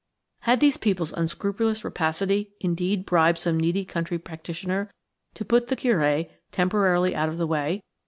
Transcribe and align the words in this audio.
Had 0.39 0.59
these 0.61 0.77
people's 0.77 1.13
unscrupulous 1.13 1.83
rapacity 1.83 2.53
indeed 2.59 3.05
bribed 3.05 3.37
some 3.37 3.59
needy 3.59 3.85
country 3.85 4.17
practitioner 4.17 4.89
to 5.35 5.45
put 5.45 5.67
the 5.67 5.75
Curé 5.75 6.27
temporarily 6.51 7.13
out 7.15 7.29
of 7.29 7.37
the 7.37 7.45
way? 7.45 7.83